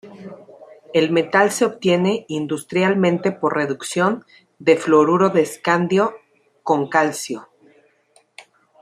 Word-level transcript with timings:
El 0.95 1.11
metal 1.11 1.51
se 1.51 1.63
obtiene 1.63 2.25
industrialmente 2.27 3.31
por 3.31 3.55
reducción 3.55 4.25
del 4.57 4.79
fluoruro 4.79 5.29
de 5.29 5.43
escandio 5.43 6.15
con 6.63 6.89
calcio. 6.89 7.47